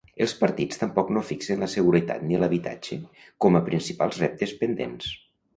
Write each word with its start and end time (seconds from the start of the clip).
Els 0.23 0.31
partits 0.37 0.79
tampoc 0.83 1.11
no 1.17 1.23
fixen 1.27 1.61
la 1.65 1.69
seguretat 1.75 2.25
ni 2.31 2.41
l'habitatge 2.45 2.97
com 3.47 3.61
a 3.61 3.65
principals 3.71 4.21
reptes 4.25 4.57
pendents. 4.65 5.17